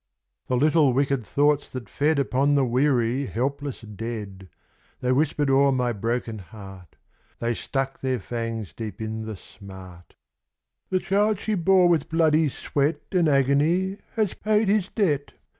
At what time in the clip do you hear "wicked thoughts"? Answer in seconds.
0.93-1.71